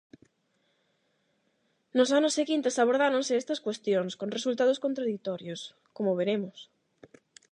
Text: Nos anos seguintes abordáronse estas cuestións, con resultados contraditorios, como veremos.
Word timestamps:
Nos 1.97 2.09
anos 2.17 2.33
seguintes 2.39 2.75
abordáronse 2.81 3.33
estas 3.41 3.63
cuestións, 3.65 4.11
con 4.19 4.33
resultados 4.37 4.81
contraditorios, 4.85 5.61
como 5.95 6.17
veremos. 6.19 6.57